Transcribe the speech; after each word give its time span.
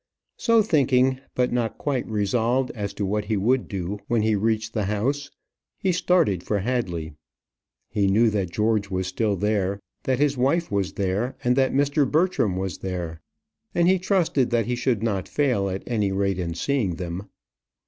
So 0.37 0.63
thinking, 0.63 1.19
but 1.35 1.51
not 1.53 1.77
quite 1.77 2.07
resolved 2.09 2.71
as 2.71 2.91
to 2.95 3.05
what 3.05 3.25
he 3.25 3.37
would 3.37 3.67
do 3.67 3.99
when 4.07 4.23
he 4.23 4.33
reached 4.35 4.73
the 4.73 4.85
house, 4.85 5.29
he 5.77 5.91
started 5.91 6.41
for 6.41 6.57
Hadley. 6.61 7.13
He 7.87 8.07
knew 8.07 8.31
that 8.31 8.49
George 8.49 8.89
was 8.89 9.05
still 9.05 9.35
there, 9.35 9.79
that 10.05 10.17
his 10.17 10.37
wife 10.37 10.71
was 10.71 10.93
there, 10.93 11.37
and 11.43 11.55
that 11.55 11.71
Mr. 11.71 12.09
Bertram 12.09 12.57
was 12.57 12.79
there; 12.79 13.21
and 13.75 13.87
he 13.87 13.99
trusted 13.99 14.49
that 14.49 14.65
he 14.65 14.75
should 14.75 15.03
not 15.03 15.27
fail 15.29 15.69
at 15.69 15.83
any 15.85 16.11
rate 16.11 16.39
in 16.39 16.55
seeing 16.55 16.95
them. 16.95 17.29